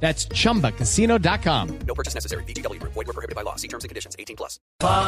That's 0.00 0.28
chumbacasino.com. 0.28 1.68
No 1.86 1.94
purchase 1.94 2.14
necessary. 2.14 2.44
BGW. 2.44 2.78
Void 2.82 3.06
were 3.06 3.12
prohibited 3.14 3.34
by 3.34 3.42
law. 3.42 3.56
See 3.56 3.68
terms 3.68 3.84
and 3.84 3.88
conditions. 3.88 4.14
18 4.18 4.36
plus. 4.36 4.60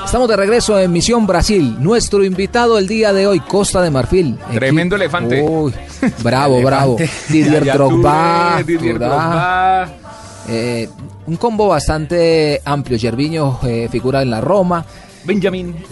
Estamos 0.05 0.29
de 0.29 0.37
regreso 0.37 0.79
en 0.79 0.91
Misión 0.93 1.27
Brasil. 1.27 1.77
Nuestro 1.79 2.25
invitado 2.25 2.79
el 2.79 2.87
día 2.89 3.13
de 3.13 3.27
hoy, 3.27 3.41
Costa 3.41 3.83
de 3.83 3.91
Marfil. 3.91 4.39
Tremendo 4.53 4.97
Equi- 4.97 5.01
elefante. 5.03 5.43
Uy, 5.43 5.75
bravo, 6.23 6.63
bravo. 6.63 6.97
Didier 7.29 7.65
Drogba. 7.65 8.63
Didier 8.67 8.99
Drogba. 8.99 9.89
Eh, 10.49 10.89
un 11.27 11.37
combo 11.37 11.69
bastante 11.69 12.63
amplio. 12.65 12.99
Gerviño 12.99 13.61
eh, 13.65 13.89
figura 13.93 14.23
en 14.23 14.31
la 14.31 14.41
Roma. 14.41 14.85
Benjamin. 15.25 15.75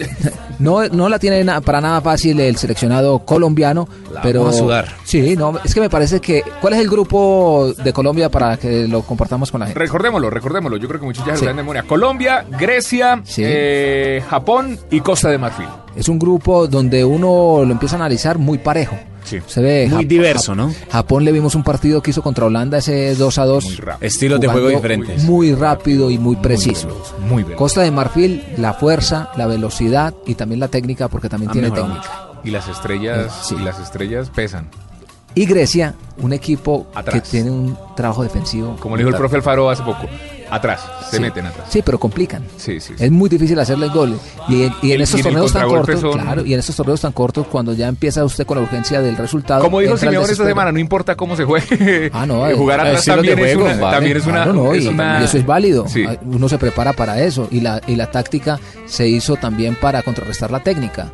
No, 0.59 0.87
no 0.87 1.07
la 1.07 1.19
tiene 1.19 1.43
na- 1.43 1.61
para 1.61 1.79
nada 1.81 2.01
fácil 2.01 2.39
el 2.39 2.57
seleccionado 2.57 3.19
colombiano, 3.19 3.87
La 4.11 4.23
pero 4.23 4.39
vamos 4.39 4.55
a 4.55 4.59
sudar. 4.59 4.95
sí, 5.03 5.35
no, 5.35 5.53
es 5.63 5.71
que 5.71 5.79
me 5.79 5.87
parece 5.87 6.19
que 6.19 6.41
¿cuál 6.59 6.73
es 6.73 6.79
el 6.79 6.89
grupo 6.89 7.71
de 7.77 7.93
Colombia 7.93 8.29
para 8.29 8.57
que 8.57 8.87
lo 8.87 9.03
compartamos 9.03 9.51
con 9.51 9.59
la 9.59 9.67
gente? 9.67 9.79
Recordémoslo, 9.79 10.31
recordémoslo. 10.31 10.77
Yo 10.77 10.87
creo 10.87 10.99
que 10.99 11.05
muchos 11.05 11.23
ya 11.27 11.33
se 11.33 11.39
Sí. 11.41 11.45
lo 11.45 11.49
de 11.51 11.53
memoria. 11.57 11.83
Colombia, 11.83 12.43
Grecia, 12.59 13.21
Sí. 13.23 13.43
eh, 13.45 14.23
Japón 14.27 14.79
y 14.89 14.99
Costa 15.01 15.29
de 15.29 15.37
Marfil. 15.37 15.67
Es 15.95 16.09
un 16.09 16.17
grupo 16.17 16.67
donde 16.67 17.05
uno 17.05 17.63
lo 17.63 17.71
empieza 17.71 17.95
a 17.95 17.99
analizar 17.99 18.39
muy 18.39 18.57
parejo. 18.57 18.97
Sí. 19.27 19.39
Se 19.45 19.61
ve 19.61 19.87
Muy 19.91 20.05
Jap- 20.05 20.07
diverso, 20.07 20.53
Jap- 20.53 20.55
¿no? 20.57 20.73
Japón 20.89 21.25
le 21.25 21.31
vimos 21.31 21.53
un 21.55 21.63
partido 21.63 22.01
que 22.01 22.11
hizo 22.11 22.21
contra 22.21 22.45
Holanda 22.45 22.77
ese 22.77 23.13
2 23.15 23.37
a 23.37 23.45
2. 23.45 23.63
Muy 23.65 23.75
rápido. 23.75 24.07
Estilos 24.07 24.39
de 24.39 24.47
juego 24.47 24.69
diferentes. 24.69 25.23
Muy 25.23 25.53
rápido 25.53 26.09
y 26.09 26.17
muy 26.17 26.35
preciso. 26.37 26.87
Muy 27.27 27.43
bien. 27.43 27.57
Costa 27.57 27.81
de 27.81 27.91
Marfil, 27.91 28.43
la 28.57 28.73
fuerza, 28.73 29.29
la 29.35 29.47
velocidad 29.47 30.13
y 30.25 30.35
también 30.35 30.59
la 30.59 30.69
técnica 30.69 31.07
porque 31.09 31.27
también 31.29 31.49
Ha 31.49 31.53
tiene 31.53 31.71
técnica. 31.71 32.29
Y 32.43 32.51
las 32.51 32.67
estrellas, 32.69 33.33
sí. 33.47 33.55
y 33.59 33.63
las 33.63 33.79
estrellas 33.79 34.29
pesan. 34.33 34.67
Y 35.35 35.45
Grecia, 35.45 35.93
un 36.17 36.33
equipo 36.33 36.87
Atrás. 36.95 37.21
que 37.21 37.29
tiene 37.29 37.51
un 37.51 37.77
trabajo 37.95 38.23
defensivo. 38.23 38.75
Como 38.79 38.95
le 38.95 39.03
dijo 39.03 39.09
el 39.11 39.17
profe 39.19 39.35
Alfaro 39.35 39.69
hace 39.69 39.83
poco. 39.83 40.07
Atrás. 40.49 40.81
Se 41.09 41.17
Sí. 41.17 41.21
meten 41.21 41.45
atrás. 41.45 41.67
Sí, 41.69 41.81
pero 41.81 41.99
complican. 41.99 42.43
Sí, 42.57 42.79
sí. 42.79 42.93
sí. 42.97 43.03
Es 43.03 43.11
muy 43.11 43.29
difícil 43.29 43.57
hacerle 43.59 43.87
goles. 43.89 44.17
Y, 44.47 44.63
en- 44.63 44.73
y 44.81 44.91
en 44.93 45.01
estos 45.01 45.21
torneos 45.21 45.51
tan 45.53 45.67
cortos, 45.67 45.99
son- 45.99 46.19
claro, 46.19 46.45
y 46.45 46.53
en 46.53 46.59
estos 46.59 46.75
torneos 46.75 47.01
tan 47.01 47.11
cortos, 47.11 47.47
cuando 47.47 47.73
ya 47.73 47.87
empieza 47.87 48.23
usted 48.23 48.45
con 48.45 48.57
la 48.57 48.63
urgencia 48.63 49.01
del 49.01 49.17
resultado. 49.17 49.61
Como 49.61 49.79
dijo 49.79 49.93
el 49.93 49.99
Simeone 49.99 50.31
esta 50.31 50.45
semana, 50.45 50.71
no 50.71 50.79
importa 50.79 51.15
cómo 51.15 51.35
se 51.35 51.43
juegue. 51.45 52.09
Ah, 52.13 52.25
no, 52.25 52.45
eh, 52.47 52.51
eh, 52.51 52.55
jugar 52.55 52.79
atrás 52.79 53.05
también, 53.05 53.37
es 53.39 53.55
una, 53.55 53.75
vale. 53.75 53.95
también 53.97 54.17
es 54.17 54.25
una. 54.25 54.43
Claro, 54.43 54.53
no, 54.53 54.73
es 54.73 54.83
y, 54.83 54.87
una- 54.87 55.21
y 55.21 55.23
eso 55.25 55.37
es 55.37 55.45
válido. 55.45 55.85
Ah, 56.07 56.15
Uno 56.25 56.47
se 56.49 56.57
prepara 56.57 56.93
para 56.93 57.21
eso. 57.21 57.47
Y 57.51 57.61
la, 57.61 57.81
y 57.87 57.95
la 57.95 58.09
táctica 58.11 58.59
se 58.85 59.07
hizo 59.07 59.35
también 59.35 59.75
para 59.75 60.01
contrarrestar 60.03 60.51
la 60.51 60.61
técnica. 60.61 61.11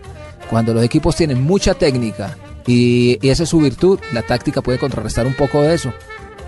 Cuando 0.50 0.74
los 0.74 0.84
equipos 0.84 1.16
tienen 1.16 1.42
mucha 1.42 1.74
técnica 1.74 2.36
y, 2.68 3.18
y 3.22 3.30
esa 3.30 3.44
es 3.44 3.50
su 3.50 3.60
virtud, 3.60 4.00
la 4.12 4.22
táctica 4.22 4.62
puede 4.62 4.78
contrarrestar 4.78 5.26
un 5.26 5.34
poco 5.34 5.62
de 5.62 5.74
eso. 5.74 5.92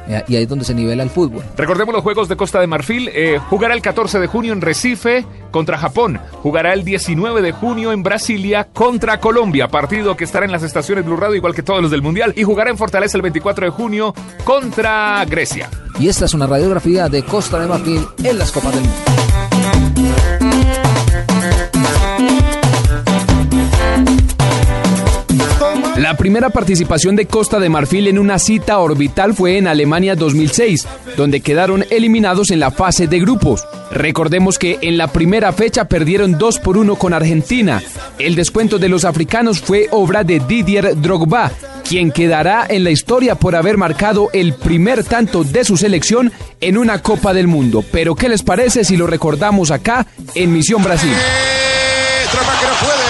Eh, 0.08 0.23
Y 0.28 0.36
ahí 0.36 0.44
es 0.44 0.50
donde 0.50 0.66
se 0.66 0.73
nivela 0.73 1.03
el 1.03 1.09
fútbol. 1.09 1.44
Recordemos 1.58 1.94
los 1.94 2.03
Juegos 2.03 2.28
de 2.28 2.36
Costa 2.36 2.59
de 2.59 2.67
Marfil. 2.67 3.09
eh, 3.14 3.39
jugará 3.50 3.73
el 3.73 3.81
14 3.81 4.20
de 4.20 4.28
junio 4.28 4.53
en 4.53 4.61
Recife 4.61 5.25
contra 5.52 5.78
Japón. 5.78 6.20
Jugará 6.44 6.73
el 6.73 6.84
19 6.84 7.42
de 7.42 7.52
junio 7.52 7.92
en 7.92 8.03
Brasilia 8.03 8.67
contra 8.73 9.20
Colombia. 9.20 9.67
Partido 9.67 10.16
que 10.16 10.23
estará 10.26 10.45
en 10.45 10.52
las 10.52 10.64
estaciones 10.64 11.06
Blue 11.06 11.16
Radio 11.17 11.36
igual 11.36 11.56
que 11.56 11.64
todos 11.64 11.81
los 11.81 11.92
del 11.92 12.02
Mundial. 12.02 12.33
Y 12.36 12.44
jugará 12.44 12.70
en 12.70 12.78
Fortaleza 12.78 13.17
el 13.17 13.22
24 13.22 13.65
de 13.65 13.71
junio 13.71 14.14
contra 14.44 15.23
Grecia. 15.26 15.70
Y 15.99 16.08
esta 16.10 16.26
es 16.26 16.33
una 16.33 16.45
radiografía 16.48 17.08
de 17.10 17.23
Costa 17.23 17.60
de 17.60 17.67
Marfil 17.67 18.05
en 18.23 18.38
las 18.38 18.52
Copas 18.52 18.73
del 18.76 18.82
Mundo. 18.83 19.45
La 25.98 26.17
primera 26.17 26.50
participación 26.50 27.16
de 27.16 27.26
Costa 27.26 27.58
de 27.58 27.70
Marfil 27.70 28.08
en 28.08 28.20
una 28.20 28.38
cita 28.38 28.80
orbital 28.80 29.33
fue 29.33 29.58
en 29.58 29.66
Alemania 29.66 30.16
2006, 30.16 30.86
donde 31.16 31.39
quedaron 31.39 31.86
eliminados 31.89 32.52
en 32.52 32.60
la 32.60 32.70
fase 32.70 33.08
de 33.08 33.17
grupos. 33.22 33.66
Recordemos 33.92 34.60
que 34.60 34.78
en 34.82 34.98
la 34.98 35.08
primera 35.08 35.54
fecha 35.54 35.86
perdieron 35.86 36.38
2 36.38 36.60
por 36.60 36.78
1 36.78 36.98
con 36.98 37.14
Argentina. 37.14 37.82
El 38.20 38.36
descuento 38.36 38.78
de 38.78 38.89
los 38.89 39.06
africanos 39.06 39.61
fue 39.61 39.88
obra 39.92 40.26
de 40.26 40.42
Didier 40.42 41.00
Drogba, 41.00 41.50
quien 41.88 42.12
quedará 42.12 42.66
en 42.67 42.83
la 42.83 42.92
historia 42.92 43.36
por 43.36 43.56
haber 43.56 43.77
marcado 43.77 44.27
el 44.33 44.54
primer 44.54 45.06
tanto 45.06 45.45
de 45.45 45.64
su 45.64 45.77
selección 45.77 46.33
en 46.60 46.77
una 46.77 47.02
Copa 47.02 47.33
del 47.33 47.48
Mundo. 47.48 47.86
Pero 47.89 48.16
¿qué 48.16 48.27
les 48.27 48.44
parece 48.44 48.83
si 48.83 48.98
lo 48.98 49.08
recordamos 49.08 49.72
acá 49.72 50.06
en 50.33 50.52
Misión 50.52 50.83
Brasil? 50.83 51.14
Puede. 52.82 53.05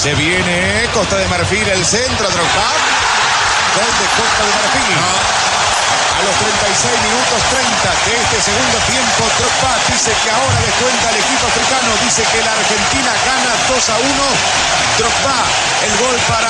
Se 0.00 0.14
viene 0.14 0.88
Costa 0.94 1.18
de 1.18 1.28
Marfil, 1.28 1.68
el 1.68 1.84
centro, 1.84 2.24
Drogba. 2.24 2.68
Gol 3.76 3.92
de 4.00 4.08
Costa 4.16 4.42
de 4.48 4.52
Marfil. 4.56 4.96
A 4.96 6.20
los 6.24 6.34
36 6.40 7.04
minutos 7.04 7.36
30 7.52 7.68
de 8.08 8.12
este 8.16 8.48
segundo 8.48 8.78
tiempo, 8.88 9.28
Drogba 9.36 9.76
dice 9.92 10.16
que 10.24 10.30
ahora 10.32 10.56
descuenta 10.64 11.04
el 11.12 11.20
equipo 11.20 11.44
africano. 11.52 11.92
Dice 12.00 12.24
que 12.32 12.40
la 12.40 12.48
Argentina 12.48 13.12
gana 13.28 13.52
2 13.68 13.76
a 13.76 13.96
1. 14.00 14.24
Drogba, 15.04 15.38
el 15.84 15.92
gol 16.00 16.16
para 16.32 16.48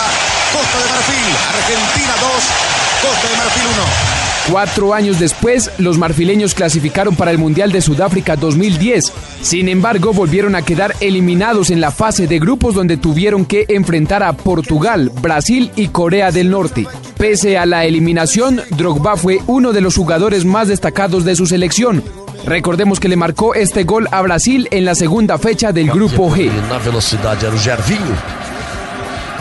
Costa 0.54 0.78
de 0.78 0.88
Marfil. 0.94 1.30
Argentina 1.50 2.14
2, 2.22 3.02
Costa 3.02 3.26
de 3.26 3.34
Marfil 3.34 3.66
1. 3.66 4.19
Cuatro 4.48 4.94
años 4.94 5.20
después, 5.20 5.70
los 5.78 5.98
marfileños 5.98 6.54
clasificaron 6.54 7.14
para 7.14 7.30
el 7.30 7.38
Mundial 7.38 7.70
de 7.70 7.80
Sudáfrica 7.80 8.36
2010. 8.36 9.12
Sin 9.42 9.68
embargo, 9.68 10.12
volvieron 10.12 10.56
a 10.56 10.62
quedar 10.62 10.96
eliminados 11.00 11.70
en 11.70 11.80
la 11.80 11.90
fase 11.92 12.26
de 12.26 12.38
grupos 12.38 12.74
donde 12.74 12.96
tuvieron 12.96 13.44
que 13.44 13.66
enfrentar 13.68 14.22
a 14.22 14.32
Portugal, 14.32 15.12
Brasil 15.20 15.70
y 15.76 15.88
Corea 15.88 16.32
del 16.32 16.50
Norte. 16.50 16.86
Pese 17.16 17.58
a 17.58 17.66
la 17.66 17.84
eliminación, 17.84 18.60
Drogba 18.70 19.16
fue 19.16 19.38
uno 19.46 19.72
de 19.72 19.82
los 19.82 19.94
jugadores 19.94 20.44
más 20.44 20.68
destacados 20.68 21.24
de 21.24 21.36
su 21.36 21.46
selección. 21.46 22.02
Recordemos 22.44 22.98
que 22.98 23.08
le 23.08 23.16
marcó 23.16 23.54
este 23.54 23.84
gol 23.84 24.08
a 24.10 24.20
Brasil 24.22 24.66
en 24.72 24.84
la 24.84 24.94
segunda 24.94 25.38
fecha 25.38 25.70
del 25.72 25.90
Grupo 25.90 26.30
G. 26.30 26.50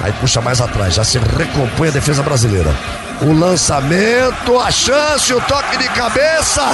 Aí 0.01 0.13
puxa 0.13 0.39
mais 0.39 0.61
atrás, 0.61 0.93
já 0.93 1.03
se 1.03 1.19
recompõe 1.19 1.89
a 1.89 1.91
defesa 1.91 2.23
brasileira. 2.23 2.73
O 3.21 3.33
lançamento, 3.33 4.57
a 4.57 4.71
chance, 4.71 5.33
o 5.33 5.41
toque 5.41 5.77
de 5.77 5.89
cabeça. 5.89 6.65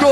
Gol! 0.00 0.08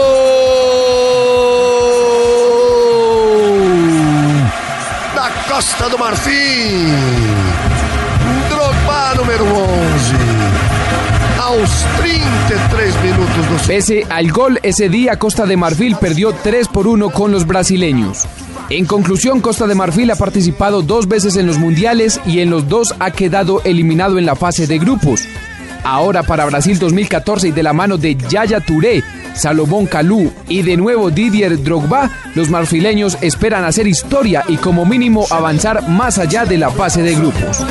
Da 5.14 5.30
Costa 5.48 5.88
do 5.88 5.96
Marfim. 5.96 6.92
Drogba 8.48 9.14
número 9.14 9.44
11. 9.44 10.16
Aos 11.40 11.70
33 11.96 13.02
minutos 13.02 13.46
do 13.46 13.66
Pese 13.68 14.04
al 14.10 14.32
gol, 14.32 14.58
ese 14.64 14.88
día 14.88 15.16
Costa 15.16 15.46
de 15.46 15.56
Marfil 15.56 15.94
perdió 15.94 16.32
3 16.32 16.66
por 16.66 16.88
1 16.88 17.08
con 17.10 17.30
los 17.30 17.46
brasileños. 17.46 18.26
En 18.68 18.84
conclusión, 18.84 19.40
Costa 19.40 19.66
de 19.66 19.76
Marfil 19.76 20.10
ha 20.10 20.16
participado 20.16 20.82
dos 20.82 21.06
veces 21.06 21.36
en 21.36 21.46
los 21.46 21.58
mundiales 21.58 22.20
y 22.26 22.40
en 22.40 22.50
los 22.50 22.68
dos 22.68 22.94
ha 22.98 23.12
quedado 23.12 23.62
eliminado 23.62 24.18
en 24.18 24.26
la 24.26 24.34
fase 24.34 24.66
de 24.66 24.78
grupos. 24.78 25.22
Ahora 25.84 26.24
para 26.24 26.46
Brasil 26.46 26.76
2014 26.80 27.48
y 27.48 27.52
de 27.52 27.62
la 27.62 27.72
mano 27.72 27.96
de 27.96 28.16
Yaya 28.16 28.58
Touré, 28.58 29.04
Salomón 29.34 29.86
Kalou 29.86 30.32
y 30.48 30.62
de 30.62 30.76
nuevo 30.76 31.12
Didier 31.12 31.62
Drogba, 31.62 32.10
los 32.34 32.50
marfileños 32.50 33.16
esperan 33.20 33.64
hacer 33.64 33.86
historia 33.86 34.42
y 34.48 34.56
como 34.56 34.84
mínimo 34.84 35.26
avanzar 35.30 35.88
más 35.88 36.18
allá 36.18 36.44
de 36.44 36.58
la 36.58 36.70
fase 36.70 37.02
de 37.02 37.14
grupos. 37.14 37.62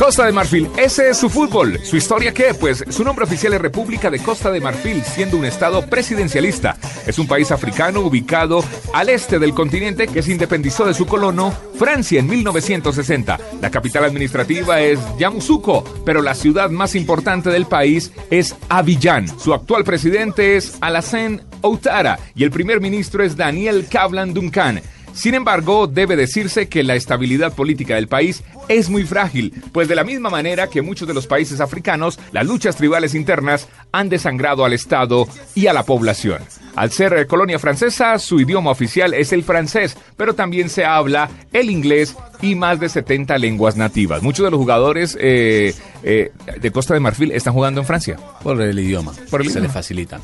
Costa 0.00 0.24
de 0.24 0.32
Marfil, 0.32 0.66
ese 0.78 1.10
es 1.10 1.18
su 1.18 1.28
fútbol. 1.28 1.78
¿Su 1.84 1.94
historia 1.94 2.32
qué? 2.32 2.54
Pues 2.58 2.82
su 2.88 3.04
nombre 3.04 3.26
oficial 3.26 3.52
es 3.52 3.60
República 3.60 4.08
de 4.08 4.18
Costa 4.18 4.50
de 4.50 4.58
Marfil, 4.58 5.04
siendo 5.04 5.36
un 5.36 5.44
estado 5.44 5.82
presidencialista. 5.82 6.78
Es 7.06 7.18
un 7.18 7.28
país 7.28 7.50
africano 7.50 8.00
ubicado 8.00 8.64
al 8.94 9.10
este 9.10 9.38
del 9.38 9.52
continente 9.52 10.08
que 10.08 10.22
se 10.22 10.32
independizó 10.32 10.86
de 10.86 10.94
su 10.94 11.04
colono, 11.04 11.54
Francia, 11.78 12.18
en 12.18 12.28
1960. 12.28 13.38
La 13.60 13.70
capital 13.70 14.04
administrativa 14.04 14.80
es 14.80 14.98
Yamoussoukro, 15.18 15.84
pero 16.06 16.22
la 16.22 16.34
ciudad 16.34 16.70
más 16.70 16.94
importante 16.94 17.50
del 17.50 17.66
país 17.66 18.10
es 18.30 18.56
Abidjan. 18.70 19.28
Su 19.38 19.52
actual 19.52 19.84
presidente 19.84 20.56
es 20.56 20.78
Alassane 20.80 21.42
Ouattara 21.60 22.18
y 22.34 22.44
el 22.44 22.50
primer 22.50 22.80
ministro 22.80 23.22
es 23.22 23.36
Daniel 23.36 23.86
Kablan 23.86 24.32
Duncan. 24.32 24.80
Sin 25.12 25.34
embargo, 25.34 25.86
debe 25.86 26.16
decirse 26.16 26.68
que 26.68 26.82
la 26.82 26.94
estabilidad 26.94 27.52
política 27.54 27.94
del 27.94 28.08
país 28.08 28.42
es 28.68 28.88
muy 28.88 29.04
frágil, 29.04 29.52
pues 29.72 29.88
de 29.88 29.94
la 29.94 30.04
misma 30.04 30.30
manera 30.30 30.68
que 30.68 30.82
muchos 30.82 31.08
de 31.08 31.14
los 31.14 31.26
países 31.26 31.60
africanos, 31.60 32.18
las 32.32 32.46
luchas 32.46 32.76
tribales 32.76 33.14
internas 33.14 33.68
han 33.92 34.08
desangrado 34.08 34.64
al 34.64 34.72
Estado 34.72 35.26
y 35.54 35.66
a 35.66 35.72
la 35.72 35.84
población. 35.84 36.42
Al 36.76 36.90
ser 36.90 37.26
colonia 37.26 37.58
francesa, 37.58 38.18
su 38.18 38.40
idioma 38.40 38.70
oficial 38.70 39.12
es 39.14 39.32
el 39.32 39.42
francés, 39.42 39.96
pero 40.16 40.34
también 40.34 40.68
se 40.68 40.84
habla 40.84 41.28
el 41.52 41.70
inglés 41.70 42.16
y 42.42 42.54
más 42.54 42.80
de 42.80 42.88
70 42.88 43.36
lenguas 43.38 43.76
nativas. 43.76 44.22
Muchos 44.22 44.44
de 44.44 44.50
los 44.50 44.58
jugadores 44.58 45.16
eh, 45.20 45.74
eh, 46.02 46.32
de 46.60 46.70
Costa 46.70 46.94
de 46.94 47.00
Marfil 47.00 47.32
están 47.32 47.52
jugando 47.52 47.80
en 47.80 47.86
Francia. 47.86 48.16
Por 48.42 48.60
el 48.60 48.78
idioma. 48.78 49.12
Por 49.30 49.40
el 49.40 49.48
se 49.48 49.54
idioma. 49.54 49.66
le 49.66 49.72
facilita. 49.72 50.20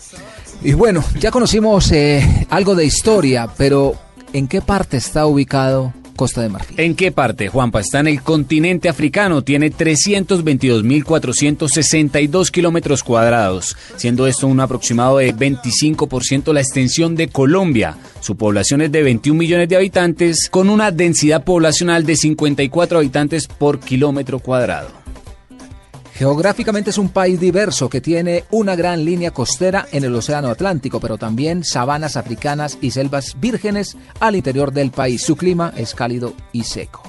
Y 0.62 0.72
bueno, 0.72 1.04
ya 1.18 1.30
conocimos 1.30 1.90
eh, 1.92 2.46
algo 2.48 2.74
de 2.74 2.86
historia, 2.86 3.48
pero 3.58 3.94
¿en 4.32 4.48
qué 4.48 4.60
parte 4.60 4.96
está 4.96 5.26
ubicado 5.26 5.92
Costa 6.16 6.42
de 6.42 6.48
Marfil? 6.48 6.80
¿En 6.80 6.94
qué 6.94 7.12
parte, 7.12 7.48
Juanpa? 7.48 7.80
Está 7.80 8.00
en 8.00 8.08
el 8.08 8.22
continente 8.22 8.88
africano, 8.88 9.42
tiene 9.42 9.70
322.462 9.70 12.50
kilómetros 12.50 13.02
cuadrados, 13.02 13.76
siendo 13.96 14.26
esto 14.26 14.46
un 14.46 14.60
aproximado 14.60 15.18
de 15.18 15.34
25% 15.34 16.52
la 16.52 16.60
extensión 16.60 17.14
de 17.14 17.28
Colombia. 17.28 17.98
Su 18.20 18.36
población 18.36 18.80
es 18.80 18.90
de 18.90 19.02
21 19.02 19.38
millones 19.38 19.68
de 19.68 19.76
habitantes, 19.76 20.48
con 20.50 20.70
una 20.70 20.90
densidad 20.90 21.44
poblacional 21.44 22.04
de 22.04 22.16
54 22.16 22.98
habitantes 22.98 23.46
por 23.46 23.78
kilómetro 23.80 24.40
cuadrado. 24.40 25.05
Geográficamente 26.16 26.88
es 26.88 26.96
un 26.96 27.10
país 27.10 27.38
diverso 27.38 27.90
que 27.90 28.00
tiene 28.00 28.44
una 28.50 28.74
gran 28.74 29.04
línea 29.04 29.32
costera 29.32 29.86
en 29.92 30.02
el 30.02 30.14
Océano 30.14 30.48
Atlántico, 30.48 30.98
pero 30.98 31.18
también 31.18 31.62
sabanas 31.62 32.16
africanas 32.16 32.78
y 32.80 32.90
selvas 32.92 33.36
vírgenes 33.38 33.98
al 34.18 34.34
interior 34.34 34.72
del 34.72 34.90
país. 34.92 35.20
Su 35.20 35.36
clima 35.36 35.74
es 35.76 35.94
cálido 35.94 36.32
y 36.52 36.62
seco. 36.62 37.02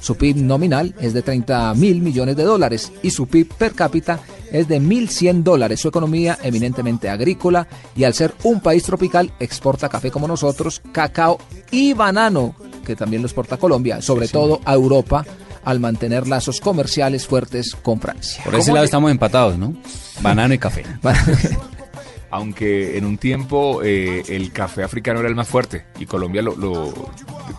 Su 0.00 0.16
PIB 0.16 0.36
nominal 0.36 0.94
es 1.02 1.12
de 1.12 1.20
30 1.20 1.74
mil 1.74 2.00
millones 2.00 2.34
de 2.34 2.44
dólares 2.44 2.90
y 3.02 3.10
su 3.10 3.26
PIB 3.26 3.52
per 3.58 3.74
cápita 3.74 4.20
es 4.50 4.66
de 4.68 4.80
1.100 4.80 5.42
dólares. 5.42 5.80
Su 5.80 5.88
economía 5.88 6.38
eminentemente 6.42 7.10
agrícola 7.10 7.68
y 7.94 8.04
al 8.04 8.14
ser 8.14 8.32
un 8.44 8.60
país 8.60 8.84
tropical 8.84 9.30
exporta 9.38 9.90
café 9.90 10.10
como 10.10 10.26
nosotros, 10.26 10.80
cacao 10.92 11.36
y 11.70 11.92
banano, 11.92 12.54
que 12.86 12.96
también 12.96 13.20
lo 13.20 13.28
exporta 13.28 13.58
Colombia, 13.58 14.00
sobre 14.00 14.28
todo 14.28 14.62
a 14.64 14.72
Europa 14.72 15.26
al 15.64 15.80
mantener 15.80 16.26
lazos 16.26 16.60
comerciales 16.60 17.26
fuertes 17.26 17.76
con 17.82 18.00
Francia. 18.00 18.42
Por 18.44 18.54
ese 18.54 18.64
¿Cómo 18.66 18.74
lado 18.76 18.84
le- 18.84 18.86
estamos 18.86 19.10
empatados, 19.10 19.58
¿no? 19.58 19.74
Banano 20.22 20.54
y 20.54 20.58
café. 20.58 20.84
Aunque 22.32 22.96
en 22.96 23.04
un 23.06 23.18
tiempo 23.18 23.80
eh, 23.82 24.22
el 24.28 24.52
café 24.52 24.84
africano 24.84 25.18
era 25.18 25.28
el 25.28 25.34
más 25.34 25.48
fuerte 25.48 25.86
y 25.98 26.06
Colombia 26.06 26.42
lo, 26.42 26.54
lo- 26.54 27.10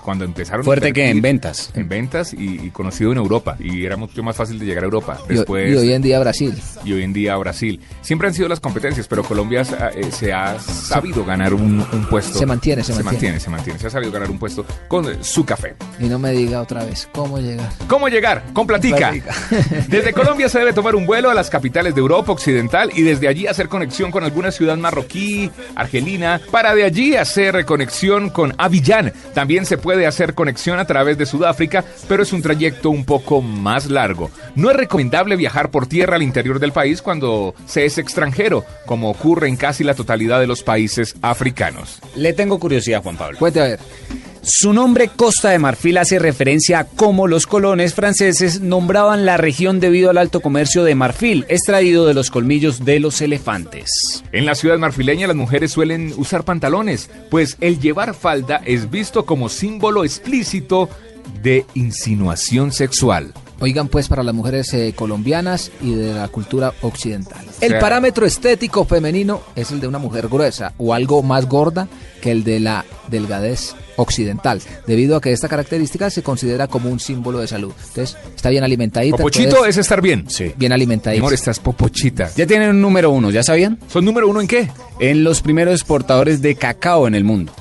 cuando 0.02 0.26
empezaron 0.26 0.64
Fuerte 0.66 0.92
que 0.94 1.10
en 1.10 1.22
ventas. 1.22 1.72
en 1.76 1.88
ventas 1.88 2.34
y, 2.34 2.60
y 2.66 2.70
conocido 2.72 3.12
en 3.12 3.18
Europa 3.18 3.56
y 3.60 3.86
era 3.86 3.98
mucho 3.98 4.22
más 4.24 4.36
fácil 4.36 4.60
de 4.60 4.66
llegar 4.66 4.84
a 4.84 4.86
Europa 4.86 5.20
Y, 5.30 5.34
después 5.36 5.72
y 5.72 5.76
hoy 5.76 5.94
en 5.94 6.02
día 6.02 6.20
Brasil. 6.20 6.54
y 6.84 6.94
hoy 6.94 7.04
en 7.04 7.14
día 7.14 7.36
Brasil 7.38 7.80
siempre 8.02 8.28
han 8.28 8.34
sido 8.34 8.48
las 8.48 8.60
competencias 8.60 9.08
pero 9.08 9.24
Colombia 9.24 9.64
se 9.66 9.76
ha- 9.76 9.90
eh, 9.90 10.12
se 10.12 10.34
ha 10.34 10.60
sabido 10.60 11.24
ganar 11.26 11.54
un, 11.54 11.86
un 11.92 12.06
puesto 12.10 12.38
Se 12.40 12.46
mantiene, 12.46 12.84
se 12.84 12.94
se 12.94 13.04
mantiene. 13.04 13.12
mantiene 13.12 13.40
se 13.40 13.50
mantiene 13.50 13.80
se 13.80 13.88
ha 13.88 13.90
sabido 13.90 14.12
ganar 14.12 14.30
un 14.30 14.40
puesto 14.40 14.66
con 14.88 15.24
su 15.24 15.46
café 15.46 15.76
Y 16.00 16.06
no 16.06 16.18
me 16.20 16.32
diga 16.32 16.62
otra 16.62 16.84
vez 16.84 17.08
cómo 17.12 17.38
llegar. 17.40 17.70
¿Cómo 17.88 18.08
llegar? 18.10 18.44
Con 18.54 18.66
Platica. 18.68 19.12
Platica. 19.12 19.36
Desde 19.88 20.14
Colombia 20.14 20.50
se 20.50 20.60
debe 20.60 20.74
tomar 20.74 20.96
un 20.96 21.06
vuelo 21.06 21.30
a 21.30 21.34
las 21.34 21.50
capitales 21.50 21.94
de 21.96 22.02
Europa 22.02 22.32
Occidental 22.32 22.92
y 22.96 23.02
desde 23.04 23.28
allí 23.28 23.48
hacer 23.48 23.68
conexión 23.68 24.12
con 24.12 24.24
alguna 24.24 24.52
ciudad 24.52 24.78
marroquí, 24.78 25.50
argelina, 25.76 26.40
para 26.52 26.74
de 26.76 26.84
allí 26.84 27.16
hacer 27.16 27.66
conexión 27.66 28.30
con 28.30 28.54
Abiyán. 28.58 29.14
También 29.34 29.66
se 29.66 29.78
puede 29.78 29.91
hacer 30.08 30.34
conexión 30.34 30.80
a 30.80 30.86
través 30.86 31.18
de 31.18 31.26
Sudáfrica, 31.26 31.84
pero 32.08 32.24
es 32.24 32.34
un 32.34 32.42
trayecto 32.42 32.90
un 32.90 33.06
poco 33.06 33.42
más 33.42 33.90
largo. 33.90 34.30
No 34.56 34.70
es 34.70 34.76
recomendable 34.76 35.36
viajar 35.36 35.72
por 35.72 35.88
tierra 35.88 36.16
al 36.16 36.24
interior 36.24 36.60
del 36.60 36.72
país 36.72 37.02
cuando 37.02 37.56
se 37.66 37.86
es 37.86 37.98
extranjero, 37.98 38.66
como 38.86 39.10
ocurre 39.10 39.48
en 39.48 39.56
casi 39.56 39.84
la 39.84 39.94
totalidad 39.94 40.40
de 40.40 40.48
los 40.48 40.64
países 40.64 41.16
africanos. 41.22 42.00
Le 42.16 42.34
tengo 42.34 42.60
curiosidad, 42.60 43.02
Juan 43.02 43.18
Pablo. 43.18 43.38
Cuente 43.38 43.62
a 43.62 43.66
ver. 43.66 43.80
Su 44.44 44.74
nombre 44.74 45.08
Costa 45.08 45.52
de 45.52 45.60
Marfil 45.60 46.00
hace 46.00 46.18
referencia 46.18 46.80
a 46.80 46.84
cómo 46.86 47.28
los 47.28 47.46
colones 47.46 47.94
franceses 47.94 48.60
nombraban 48.60 49.24
la 49.24 49.38
región 49.38 49.80
debido 49.80 50.10
al 50.10 50.18
alto 50.18 50.40
comercio 50.40 50.84
de 50.84 50.96
marfil, 50.96 51.46
extraído 51.48 52.08
de 52.08 52.16
los 52.16 52.32
colmillos 52.32 52.84
de 52.84 53.00
los 53.00 53.22
elefantes. 53.22 54.24
En 54.32 54.48
la 54.48 54.56
ciudad 54.56 54.80
marfileña 54.80 55.28
las 55.28 55.36
mujeres 55.36 55.72
suelen 55.72 56.12
usar 56.18 56.44
pantalones, 56.44 57.12
pues 57.30 57.56
el 57.62 57.80
llevar 57.80 58.16
falda 58.16 58.64
es 58.66 58.90
visto 58.90 59.28
como 59.28 59.48
símbolo 59.48 60.04
explícito 60.04 60.90
de 61.44 61.68
insinuación 61.76 62.72
sexual. 62.72 63.34
Oigan 63.62 63.88
pues 63.88 64.08
para 64.08 64.24
las 64.24 64.34
mujeres 64.34 64.74
eh, 64.74 64.94
colombianas 64.96 65.72
y 65.82 65.94
de 65.94 66.14
la 66.14 66.28
cultura 66.28 66.74
occidental. 66.82 67.46
El 67.62 67.70
sea- 67.70 67.80
parámetro 67.80 68.26
estético 68.26 68.86
femenino 68.86 69.42
es 69.56 69.72
el 69.72 69.80
de 69.80 69.88
una 69.88 70.00
mujer 70.00 70.28
gruesa 70.28 70.74
o 70.78 70.94
algo 70.94 71.22
más 71.22 71.48
gorda 71.48 71.88
que 72.22 72.32
el 72.32 72.44
de 72.44 72.60
la 72.60 72.86
delgadez 73.08 73.74
occidental, 73.98 74.62
debido 74.88 75.16
a 75.16 75.22
que 75.22 75.32
esta 75.32 75.48
característica 75.48 76.10
se 76.10 76.24
considera 76.24 76.68
como 76.68 76.90
un 76.90 77.00
símbolo 77.00 77.40
de 77.40 77.48
salud. 77.48 77.72
Entonces, 77.90 78.18
está 78.36 78.50
bien 78.50 78.64
alimentadita. 78.64 79.18
Popochito 79.18 79.50
entonces, 79.50 79.76
es 79.78 79.82
estar 79.82 80.02
bien. 80.02 80.26
Sí. 80.30 80.54
bien 80.58 80.72
alimentadita. 80.72 81.22
amor, 81.22 81.34
estás 81.34 81.60
popochita. 81.60 82.30
Ya 82.36 82.48
tienen 82.48 82.70
un 82.72 82.82
número 82.82 83.12
uno, 83.12 83.30
¿ya 83.32 83.44
sabían? 83.44 83.78
¿Son 83.88 84.04
número 84.06 84.28
uno 84.28 84.42
en 84.42 84.48
qué? 84.48 84.70
En 85.00 85.24
los 85.24 85.42
primeros 85.42 85.74
exportadores 85.76 86.42
de 86.42 86.56
cacao 86.56 87.08
en 87.08 87.16
el 87.16 87.24
mundo. 87.24 87.54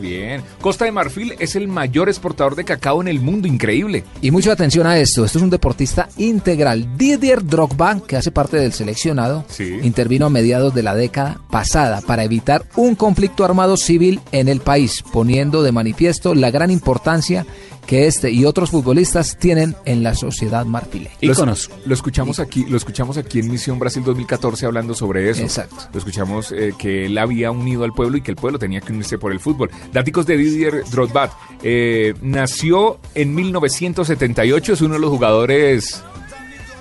Bien. 0.00 0.42
Costa 0.60 0.84
de 0.84 0.92
Marfil 0.92 1.34
es 1.38 1.56
el 1.56 1.68
mayor 1.68 2.08
exportador 2.08 2.56
de 2.56 2.64
cacao 2.64 3.00
en 3.00 3.08
el 3.08 3.20
mundo, 3.20 3.46
increíble. 3.46 4.04
Y 4.22 4.30
mucha 4.30 4.52
atención 4.52 4.86
a 4.86 4.98
esto. 4.98 5.24
Esto 5.24 5.38
es 5.38 5.44
un 5.44 5.50
deportista 5.50 6.08
integral. 6.16 6.96
Didier 6.96 7.44
Drogba, 7.44 8.00
que 8.06 8.16
hace 8.16 8.30
parte 8.30 8.56
del 8.56 8.72
seleccionado, 8.72 9.44
Sí. 9.48 9.78
intervino 9.82 10.26
a 10.26 10.30
mediados 10.30 10.74
de 10.74 10.82
la 10.82 10.94
década 10.94 11.40
pasada 11.50 12.00
para 12.00 12.24
evitar 12.24 12.64
un 12.76 12.94
conflicto 12.94 13.44
armado 13.44 13.76
civil 13.76 14.20
en 14.32 14.48
el 14.48 14.60
país, 14.60 15.02
poniendo 15.12 15.62
de 15.62 15.72
manifiesto 15.72 16.34
la 16.34 16.50
gran 16.50 16.70
importancia 16.70 17.46
que 17.90 18.06
este 18.06 18.30
y 18.30 18.44
otros 18.44 18.70
futbolistas 18.70 19.36
tienen 19.36 19.74
en 19.84 20.04
la 20.04 20.14
sociedad 20.14 20.64
marfileña. 20.64 21.10
Lo- 21.22 21.32
Íconos. 21.32 21.68
Lo 21.84 21.92
escuchamos 21.92 22.38
aquí, 22.38 22.64
lo 22.66 22.76
escuchamos 22.76 23.16
aquí 23.16 23.40
en 23.40 23.50
Misión 23.50 23.80
Brasil 23.80 24.04
2014 24.04 24.64
hablando 24.64 24.94
sobre 24.94 25.28
eso. 25.28 25.42
Exacto. 25.42 25.74
Lo 25.92 25.98
escuchamos 25.98 26.52
eh, 26.52 26.72
que 26.78 27.06
él 27.06 27.18
había 27.18 27.50
unido 27.50 27.82
al 27.82 27.92
pueblo 27.92 28.16
y 28.16 28.20
que 28.20 28.30
el 28.30 28.36
pueblo 28.36 28.60
tenía 28.60 28.80
que 28.80 28.92
unirse 28.92 29.18
por 29.18 29.32
el 29.32 29.40
fútbol. 29.40 29.70
Daticos 29.92 30.24
de 30.24 30.36
Didier 30.36 30.84
Drogba. 30.88 31.36
Eh, 31.64 32.14
nació 32.22 33.00
en 33.16 33.34
1978, 33.34 34.72
es 34.74 34.80
uno 34.82 34.94
de 34.94 35.00
los 35.00 35.10
jugadores 35.10 36.00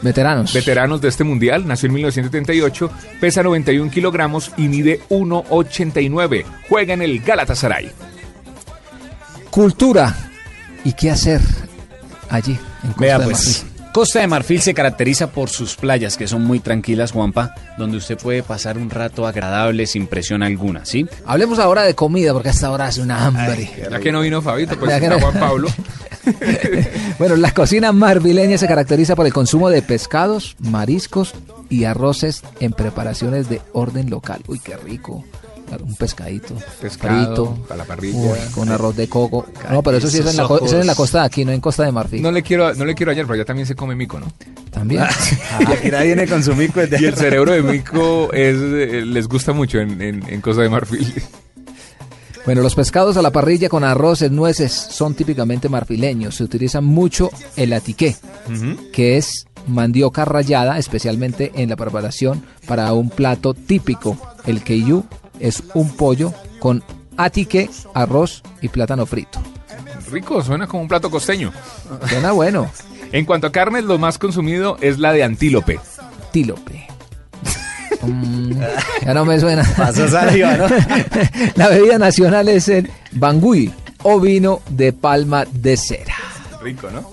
Veteranos. 0.04 0.54
veteranos 0.54 1.02
de 1.02 1.08
este 1.08 1.24
mundial. 1.24 1.66
Nació 1.68 1.88
en 1.88 1.94
1978, 1.96 2.92
pesa 3.20 3.42
91 3.42 3.90
kilogramos 3.90 4.52
y 4.58 4.68
mide 4.68 5.02
1,89. 5.10 6.46
Juega 6.70 6.94
en 6.94 7.02
el 7.02 7.20
Galatasaray. 7.22 7.90
Cultura. 9.50 10.29
¿Y 10.86 10.94
qué 10.94 11.12
hacer 11.12 11.42
allí? 12.30 12.58
En 12.84 12.90
Costa 12.92 13.02
Vea 13.02 13.20
de 13.20 13.26
pues. 13.26 13.38
Marfil? 13.64 13.70
Costa 13.92 14.20
de 14.20 14.28
Marfil 14.28 14.62
se 14.62 14.74
caracteriza 14.76 15.32
por 15.32 15.50
sus 15.50 15.76
playas, 15.76 16.16
que 16.16 16.28
son 16.28 16.44
muy 16.44 16.60
tranquilas, 16.60 17.12
Juanpa, 17.12 17.56
donde 17.78 17.98
usted 17.98 18.18
puede 18.20 18.44
pasar 18.44 18.78
un 18.78 18.90
rato 18.92 19.26
agradable 19.26 19.88
sin 19.88 20.06
presión 20.06 20.44
alguna, 20.44 20.86
¿sí? 20.86 21.08
Hablemos 21.26 21.58
ahora 21.58 21.82
de 21.82 21.96
comida, 21.96 22.32
porque 22.32 22.50
hasta 22.50 22.68
ahora 22.68 22.86
hace 22.86 23.02
una 23.02 23.26
hambre. 23.26 23.70
Ya 23.90 24.00
que 24.00 24.12
no 24.12 24.22
vino 24.22 24.44
Fabito, 24.44 24.78
pues 24.78 24.94
está 24.94 25.10
no- 25.10 25.20
Juan 25.20 25.40
Pablo. 25.40 25.68
Bueno, 27.18 27.36
la 27.38 27.52
cocina 27.54 27.92
marfileña 27.92 28.58
se 28.58 28.68
caracteriza 28.68 29.16
por 29.16 29.26
el 29.26 29.34
consumo 29.34 29.70
de 29.70 29.82
pescados, 29.82 30.56
mariscos 30.60 31.34
y 31.70 31.86
arroces 31.86 32.44
en 32.60 32.72
preparaciones 32.72 33.50
de 33.50 33.62
orden 33.74 34.10
local. 34.12 34.42
Uy, 34.48 34.60
qué 34.60 34.78
rico. 34.78 35.24
Un 35.84 35.96
pescadito 35.96 36.56
Pescado, 36.82 37.26
frito, 37.56 37.74
a 37.74 37.76
la 37.78 37.84
parrilla. 37.86 38.18
uy, 38.18 38.38
con 38.54 38.70
arroz 38.70 38.96
de 38.96 39.08
coco. 39.08 39.46
No, 39.70 39.84
pero 39.84 39.98
eso 39.98 40.08
sí 40.10 40.20
es 40.20 40.26
en, 40.28 40.38
la, 40.38 40.48
co- 40.48 40.58
eso 40.58 40.76
es 40.76 40.82
en 40.82 40.88
la 40.88 40.96
costa 40.96 41.20
de 41.22 41.26
aquí, 41.26 41.46
no 41.46 41.52
en 41.52 41.62
Costa 41.62 41.84
de 41.84 41.92
Marfil. 41.92 42.22
No 42.22 42.32
le 42.32 42.42
quiero, 42.44 42.74
no 42.74 42.86
le 42.86 42.96
quiero 42.96 43.12
ayer, 43.12 43.26
pero 43.26 43.38
ya 43.38 43.46
también 43.46 43.66
se 43.68 43.76
come 43.76 43.96
mico, 43.96 44.20
¿no? 44.20 44.28
También. 44.72 45.02
Aquí 45.68 45.90
nadie 45.92 46.08
viene 46.16 46.28
con 46.28 46.44
su 46.44 46.56
mico 46.56 46.80
Y 47.00 47.06
el 47.06 47.16
cerebro 47.16 47.52
de 47.52 47.62
mico 47.64 48.32
es, 48.34 48.56
eh, 48.56 49.04
les 49.06 49.28
gusta 49.28 49.54
mucho 49.54 49.80
en, 49.80 50.02
en, 50.02 50.24
en 50.30 50.42
Costa 50.42 50.62
de 50.62 50.70
Marfil. 50.70 51.14
Bueno, 52.46 52.62
los 52.62 52.74
pescados 52.74 53.16
a 53.18 53.22
la 53.22 53.32
parrilla 53.32 53.70
con 53.70 53.84
arroz 53.84 54.22
y 54.22 54.30
nueces 54.30 54.72
son 54.72 55.14
típicamente 55.14 55.70
marfileños. 55.70 56.36
Se 56.36 56.44
utiliza 56.44 56.82
mucho 56.82 57.30
el 57.56 57.74
atiqué, 57.74 58.16
que 58.92 59.18
es 59.18 59.46
mandioca 59.68 60.26
rallada, 60.26 60.80
especialmente 60.80 61.52
en 61.56 61.70
la 61.70 61.76
preparación 61.76 62.42
para 62.66 62.92
un 62.94 63.10
plato 63.10 63.54
típico. 63.54 64.18
El 64.46 64.64
keiyu 64.64 65.04
es 65.40 65.64
un 65.74 65.92
pollo 65.96 66.34
con 66.60 66.84
atiqué, 67.18 67.70
arroz 67.94 68.44
y 68.62 68.70
plátano 68.70 69.06
frito. 69.06 69.40
Rico, 70.12 70.44
suena 70.44 70.68
como 70.68 70.82
un 70.82 70.88
plato 70.88 71.10
costeño. 71.10 71.52
Suena 72.08 72.32
bueno. 72.32 72.70
En 73.12 73.26
cuanto 73.26 73.48
a 73.48 73.52
carnes, 73.52 73.86
lo 73.86 73.98
más 73.98 74.20
consumido 74.20 74.78
es 74.82 75.00
la 75.00 75.12
de 75.12 75.24
antílope. 75.24 75.80
Tílope. 76.32 76.88
Mm, 78.02 78.54
ya 79.06 79.14
no 79.14 79.26
me 79.26 79.38
suena. 79.42 79.64
Pasó 79.76 80.08
saliva, 80.08 80.56
¿no? 80.56 80.68
La 81.56 81.68
bebida 81.68 81.98
nacional 81.98 82.48
es 82.48 82.70
el 82.70 82.90
bangui. 83.12 83.74
o 84.04 84.22
vino 84.22 84.62
de 84.70 84.94
palma 84.94 85.44
de 85.52 85.76
cera. 85.76 86.16
Rico, 86.62 86.90
¿no? 86.92 87.12